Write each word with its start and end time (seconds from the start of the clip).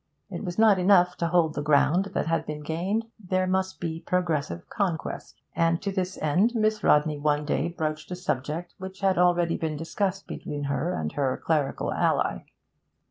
It 0.31 0.43
was 0.43 0.57
not 0.57 0.79
enough 0.79 1.15
to 1.17 1.27
hold 1.27 1.53
the 1.53 1.61
ground 1.61 2.05
that 2.15 2.25
had 2.25 2.47
been 2.47 2.63
gained; 2.63 3.05
there 3.19 3.45
must 3.45 3.79
be 3.79 3.99
progressive 3.99 4.67
conquest; 4.67 5.39
and 5.55 5.79
to 5.83 5.91
this 5.91 6.17
end 6.23 6.55
Miss 6.55 6.83
Rodney 6.83 7.19
one 7.19 7.45
day 7.45 7.67
broached 7.69 8.09
a 8.09 8.15
subject 8.15 8.73
which 8.79 9.01
had 9.01 9.19
already 9.19 9.57
been 9.57 9.77
discussed 9.77 10.25
between 10.25 10.63
her 10.63 10.91
and 10.91 11.11
her 11.11 11.39
clerical 11.45 11.93
ally. 11.93 12.45